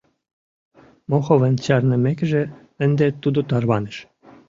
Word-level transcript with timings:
Моховын 1.09 1.53
чарнымекыже, 1.65 2.43
ынде 2.83 3.07
тудо 3.21 3.39
тарваныш. 3.49 3.97